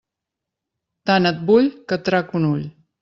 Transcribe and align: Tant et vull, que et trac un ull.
Tant 1.11 1.31
et 1.33 1.43
vull, 1.51 1.69
que 1.93 1.99
et 2.03 2.09
trac 2.09 2.35
un 2.41 2.49
ull. 2.53 2.65